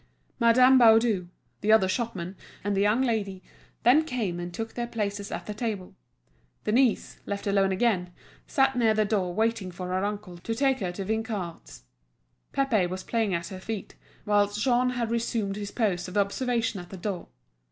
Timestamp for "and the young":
2.63-3.03